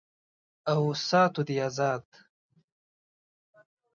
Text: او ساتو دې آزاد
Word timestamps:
او 0.73 0.81
ساتو 1.07 1.41
دې 1.47 1.55
آزاد 1.67 2.05